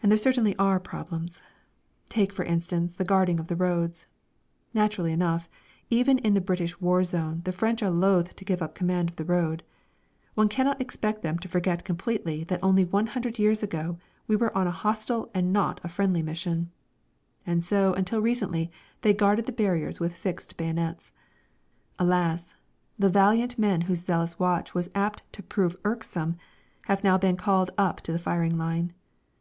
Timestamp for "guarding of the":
3.04-3.56